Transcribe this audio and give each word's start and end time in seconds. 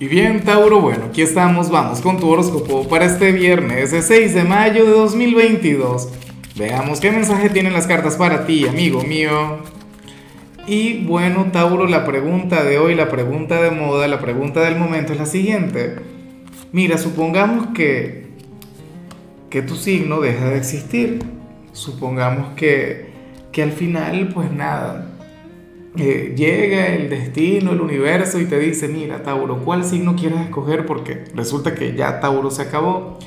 Y 0.00 0.08
bien, 0.08 0.42
Tauro, 0.42 0.80
bueno, 0.80 1.04
aquí 1.04 1.22
estamos, 1.22 1.70
vamos 1.70 2.00
con 2.00 2.18
tu 2.18 2.28
horóscopo 2.28 2.88
para 2.88 3.04
este 3.04 3.30
viernes, 3.30 3.90
6 3.90 4.34
de 4.34 4.42
mayo 4.42 4.84
de 4.84 4.90
2022. 4.90 6.08
Veamos 6.56 6.98
qué 6.98 7.12
mensaje 7.12 7.48
tienen 7.48 7.72
las 7.72 7.86
cartas 7.86 8.16
para 8.16 8.44
ti, 8.44 8.66
amigo 8.66 9.02
mío. 9.02 9.58
Y 10.66 11.04
bueno, 11.04 11.46
Tauro, 11.52 11.86
la 11.86 12.04
pregunta 12.04 12.64
de 12.64 12.78
hoy, 12.78 12.96
la 12.96 13.08
pregunta 13.08 13.62
de 13.62 13.70
moda, 13.70 14.08
la 14.08 14.18
pregunta 14.18 14.62
del 14.62 14.74
momento 14.76 15.12
es 15.12 15.20
la 15.20 15.26
siguiente. 15.26 15.94
Mira, 16.72 16.98
supongamos 16.98 17.68
que, 17.68 18.30
que 19.48 19.62
tu 19.62 19.76
signo 19.76 20.20
deja 20.20 20.46
de 20.46 20.56
existir. 20.56 21.20
Supongamos 21.72 22.54
que, 22.54 23.10
que 23.52 23.62
al 23.62 23.70
final, 23.70 24.30
pues 24.34 24.50
nada, 24.50 25.13
llega 25.94 26.88
el 26.88 27.08
destino, 27.08 27.72
el 27.72 27.80
universo 27.80 28.40
y 28.40 28.46
te 28.46 28.58
dice, 28.58 28.88
mira, 28.88 29.22
Tauro, 29.22 29.58
¿cuál 29.58 29.84
signo 29.84 30.16
quieres 30.16 30.40
escoger? 30.40 30.86
Porque 30.86 31.24
resulta 31.34 31.74
que 31.74 31.94
ya 31.94 32.20
Tauro 32.20 32.50
se 32.50 32.62
acabó. 32.62 33.18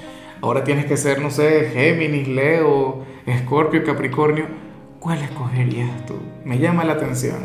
Ahora 0.42 0.64
tienes 0.64 0.86
que 0.86 0.98
ser, 0.98 1.22
no 1.22 1.32
sé, 1.32 1.72
Géminis, 1.74 2.28
Leo, 2.28 3.06
Escorpio, 3.26 3.84
Capricornio. 3.84 4.46
¿Cuál 5.00 5.22
escogerías 5.22 6.06
tú? 6.06 6.16
Me 6.44 6.60
llama 6.60 6.84
la 6.84 6.94
atención. 6.94 7.38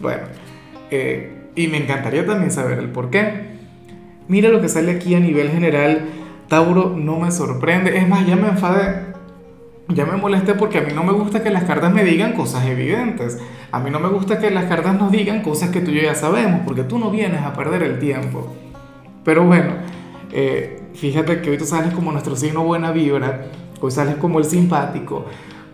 Bueno, 0.00 0.22
eh, 0.90 1.50
y 1.56 1.66
me 1.66 1.78
encantaría 1.78 2.24
también 2.24 2.50
saber 2.50 2.78
el 2.78 2.90
por 2.90 3.10
qué. 3.10 3.48
Mira 4.28 4.50
lo 4.50 4.60
que 4.60 4.68
sale 4.68 4.92
aquí 4.92 5.14
a 5.14 5.20
nivel 5.20 5.50
general. 5.50 6.06
Tauro 6.48 6.94
no 6.96 7.18
me 7.18 7.30
sorprende. 7.30 7.96
Es 7.96 8.08
más, 8.08 8.26
ya 8.26 8.36
me 8.36 8.48
enfadé 8.48 9.08
ya 9.88 10.04
me 10.04 10.16
molesté 10.16 10.54
porque 10.54 10.78
a 10.78 10.80
mí 10.82 10.92
no 10.94 11.02
me 11.02 11.12
gusta 11.12 11.42
que 11.42 11.50
las 11.50 11.64
cartas 11.64 11.92
me 11.92 12.04
digan 12.04 12.34
cosas 12.34 12.66
evidentes. 12.66 13.38
A 13.72 13.80
mí 13.80 13.90
no 13.90 13.98
me 13.98 14.08
gusta 14.08 14.38
que 14.38 14.50
las 14.50 14.66
cartas 14.66 14.94
nos 14.98 15.10
digan 15.10 15.42
cosas 15.42 15.70
que 15.70 15.80
tú 15.80 15.90
y 15.90 15.96
yo 15.96 16.02
ya 16.02 16.14
sabemos, 16.14 16.60
porque 16.66 16.82
tú 16.82 16.98
no 16.98 17.10
vienes 17.10 17.42
a 17.42 17.54
perder 17.54 17.82
el 17.82 17.98
tiempo. 17.98 18.54
Pero 19.24 19.44
bueno, 19.44 19.72
eh, 20.30 20.82
fíjate 20.94 21.40
que 21.40 21.50
hoy 21.50 21.58
tú 21.58 21.64
sales 21.64 21.94
como 21.94 22.12
nuestro 22.12 22.36
signo 22.36 22.64
buena 22.64 22.92
vibra, 22.92 23.46
hoy 23.80 23.90
sales 23.90 24.16
como 24.16 24.38
el 24.38 24.44
simpático, 24.44 25.24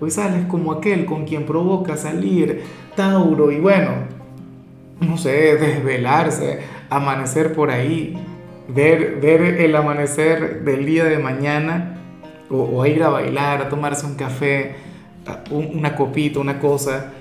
hoy 0.01 0.11
sales 0.11 0.47
como 0.47 0.73
aquel 0.73 1.07
con 1.07 1.25
quien 1.25 1.45
provoca 1.45 1.97
salir 1.97 2.63
Tauro 2.95 3.51
y 3.51 3.59
bueno, 3.59 3.91
no 5.01 5.19
sé, 5.19 5.57
desvelarse, 5.57 6.61
amanecer 6.89 7.53
por 7.53 7.71
ahí, 7.71 8.17
ver, 8.69 9.19
ver 9.21 9.43
el 9.43 9.75
amanecer 9.75 10.63
del 10.63 10.87
día 10.87 11.05
de 11.05 11.19
mañana 11.19 12.04
o, 12.55 12.83
a 12.83 12.89
ir 12.89 13.03
a 13.03 13.09
bailar, 13.09 13.63
a 13.63 13.69
tomarse 13.69 14.07
un 14.07 14.15
café, 14.15 14.77
una 15.51 15.97
copita, 15.97 16.41
una 16.41 16.59
cosa, 16.61 17.13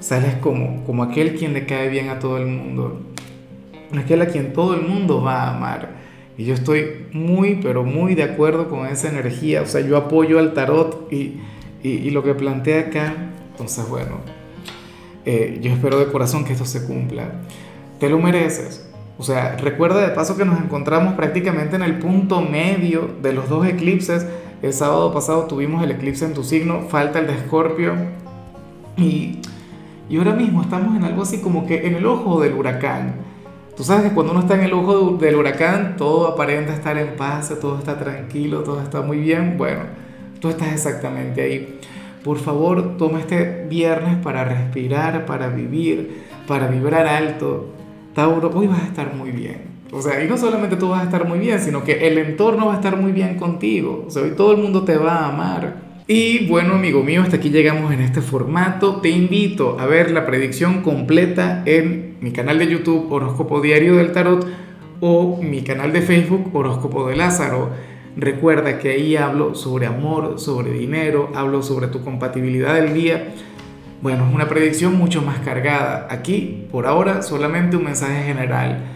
sales 0.00 0.34
como, 0.36 0.84
como 0.84 1.02
aquel 1.02 1.34
quien 1.36 1.52
le 1.52 1.66
cae 1.66 1.88
bien 1.88 2.08
a 2.08 2.18
todo 2.18 2.38
el 2.38 2.46
mundo, 2.46 3.00
aquel 3.96 4.22
a 4.22 4.26
quien 4.26 4.52
todo 4.52 4.74
el 4.74 4.82
mundo 4.82 5.22
va 5.22 5.44
a 5.44 5.56
amar. 5.56 5.96
Y 6.38 6.44
yo 6.44 6.54
estoy 6.54 7.06
muy, 7.12 7.60
pero 7.62 7.82
muy 7.82 8.14
de 8.14 8.22
acuerdo 8.22 8.68
con 8.68 8.86
esa 8.86 9.08
energía. 9.08 9.62
O 9.62 9.66
sea, 9.66 9.80
yo 9.80 9.96
apoyo 9.96 10.38
al 10.38 10.52
tarot 10.52 11.10
y, 11.10 11.40
y, 11.82 12.10
lo 12.10 12.22
que 12.22 12.34
plantea 12.34 12.80
acá. 12.80 13.14
Entonces, 13.52 13.88
bueno, 13.88 14.20
eh, 15.24 15.58
yo 15.62 15.72
espero 15.72 15.98
de 15.98 16.06
corazón 16.12 16.44
que 16.44 16.52
esto 16.52 16.66
se 16.66 16.84
cumpla. 16.84 17.30
Te 17.98 18.10
lo 18.10 18.18
mereces. 18.18 18.86
O 19.18 19.22
sea, 19.22 19.56
recuerda 19.56 20.06
de 20.06 20.14
paso 20.14 20.36
que 20.36 20.44
nos 20.44 20.60
encontramos 20.60 21.14
prácticamente 21.14 21.76
en 21.76 21.82
el 21.82 21.98
punto 21.98 22.42
medio 22.42 23.08
de 23.22 23.32
los 23.32 23.48
dos 23.48 23.66
eclipses 23.66 24.26
el 24.62 24.72
sábado 24.72 25.12
pasado 25.12 25.44
tuvimos 25.44 25.82
el 25.82 25.90
eclipse 25.90 26.24
en 26.24 26.34
tu 26.34 26.42
signo, 26.42 26.82
falta 26.88 27.18
el 27.18 27.26
de 27.26 27.34
Escorpio. 27.34 27.94
Y, 28.96 29.40
y 30.08 30.16
ahora 30.16 30.32
mismo 30.32 30.62
estamos 30.62 30.96
en 30.96 31.04
algo 31.04 31.22
así 31.22 31.38
como 31.40 31.66
que 31.66 31.86
en 31.86 31.94
el 31.94 32.06
ojo 32.06 32.40
del 32.40 32.54
huracán. 32.54 33.14
Tú 33.76 33.84
sabes 33.84 34.08
que 34.08 34.14
cuando 34.14 34.32
uno 34.32 34.40
está 34.40 34.54
en 34.54 34.62
el 34.62 34.72
ojo 34.72 35.18
del 35.18 35.36
huracán, 35.36 35.96
todo 35.98 36.28
aparenta 36.28 36.72
estar 36.72 36.96
en 36.96 37.16
paz, 37.16 37.52
todo 37.60 37.78
está 37.78 37.98
tranquilo, 37.98 38.62
todo 38.62 38.80
está 38.80 39.02
muy 39.02 39.18
bien. 39.18 39.56
Bueno, 39.58 39.80
tú 40.40 40.48
estás 40.48 40.72
exactamente 40.72 41.42
ahí. 41.42 41.78
Por 42.24 42.38
favor, 42.38 42.96
toma 42.96 43.20
este 43.20 43.66
viernes 43.68 44.16
para 44.16 44.44
respirar, 44.44 45.26
para 45.26 45.48
vivir, 45.48 46.24
para 46.48 46.68
vibrar 46.68 47.06
alto. 47.06 47.68
Tauro, 48.14 48.50
hoy 48.54 48.66
vas 48.66 48.80
a 48.82 48.86
estar 48.86 49.14
muy 49.14 49.30
bien. 49.30 49.75
O 49.96 50.02
sea, 50.02 50.22
y 50.22 50.28
no 50.28 50.36
solamente 50.36 50.76
tú 50.76 50.90
vas 50.90 51.00
a 51.00 51.04
estar 51.04 51.26
muy 51.26 51.38
bien, 51.38 51.58
sino 51.58 51.82
que 51.82 52.06
el 52.06 52.18
entorno 52.18 52.66
va 52.66 52.74
a 52.74 52.76
estar 52.76 52.98
muy 52.98 53.12
bien 53.12 53.36
contigo. 53.36 54.04
O 54.06 54.10
sea, 54.10 54.24
hoy 54.24 54.32
todo 54.36 54.52
el 54.52 54.58
mundo 54.58 54.82
te 54.82 54.98
va 54.98 55.20
a 55.20 55.28
amar. 55.28 55.86
Y 56.06 56.46
bueno, 56.48 56.74
amigo 56.74 57.02
mío, 57.02 57.22
hasta 57.22 57.36
aquí 57.36 57.48
llegamos 57.48 57.92
en 57.94 58.00
este 58.00 58.20
formato. 58.20 59.00
Te 59.00 59.08
invito 59.08 59.78
a 59.80 59.86
ver 59.86 60.10
la 60.10 60.26
predicción 60.26 60.82
completa 60.82 61.62
en 61.64 62.18
mi 62.20 62.30
canal 62.30 62.58
de 62.58 62.68
YouTube 62.68 63.10
Horóscopo 63.10 63.62
Diario 63.62 63.96
del 63.96 64.12
Tarot 64.12 64.46
o 65.00 65.40
mi 65.42 65.62
canal 65.62 65.94
de 65.94 66.02
Facebook 66.02 66.54
Horóscopo 66.54 67.08
de 67.08 67.16
Lázaro. 67.16 67.70
Recuerda 68.18 68.78
que 68.78 68.90
ahí 68.90 69.16
hablo 69.16 69.54
sobre 69.54 69.86
amor, 69.86 70.38
sobre 70.38 70.72
dinero, 70.72 71.30
hablo 71.34 71.62
sobre 71.62 71.86
tu 71.88 72.04
compatibilidad 72.04 72.74
del 72.74 72.92
día. 72.92 73.32
Bueno, 74.02 74.28
es 74.28 74.34
una 74.34 74.46
predicción 74.46 74.94
mucho 74.94 75.22
más 75.22 75.38
cargada. 75.38 76.06
Aquí, 76.10 76.66
por 76.70 76.86
ahora, 76.86 77.22
solamente 77.22 77.78
un 77.78 77.84
mensaje 77.84 78.24
general 78.24 78.95